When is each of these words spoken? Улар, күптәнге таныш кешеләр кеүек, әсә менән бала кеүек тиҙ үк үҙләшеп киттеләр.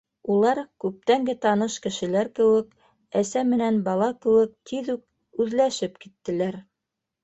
Улар, 0.35 0.61
күптәнге 0.85 1.35
таныш 1.43 1.75
кешеләр 1.83 2.31
кеүек, 2.41 2.73
әсә 3.23 3.45
менән 3.53 3.81
бала 3.91 4.11
кеүек 4.27 4.59
тиҙ 4.75 4.93
үк 4.99 5.43
үҙләшеп 5.49 6.05
киттеләр. 6.05 6.65